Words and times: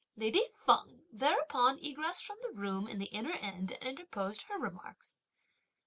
Lady 0.17 0.43
Feng 0.65 1.03
thereupon 1.11 1.77
egressed 1.77 2.25
from 2.25 2.39
the 2.41 2.49
room 2.59 2.87
in 2.87 2.97
the 2.97 3.05
inner 3.13 3.33
end 3.33 3.71
and 3.73 3.83
interposed 3.83 4.41
her 4.49 4.57
remarks. 4.57 5.19